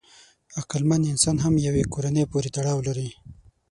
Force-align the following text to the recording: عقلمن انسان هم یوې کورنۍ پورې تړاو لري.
عقلمن 0.59 1.01
انسان 1.13 1.37
هم 1.45 1.55
یوې 1.67 1.83
کورنۍ 1.93 2.23
پورې 2.31 2.49
تړاو 2.55 2.79
لري. 2.87 3.09